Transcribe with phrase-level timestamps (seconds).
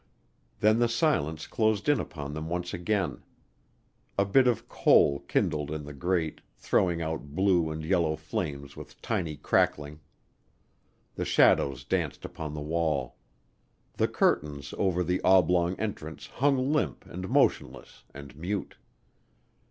[0.61, 3.21] Then the silence closed in upon them once again.
[4.17, 8.99] A bit of coal kindled in the grate, throwing out blue and yellow flames with
[9.03, 9.99] tiny crackling.
[11.13, 13.17] The shadows danced upon the wall.
[13.93, 18.77] The curtains over the oblong entrance hung limp and motionless and mute.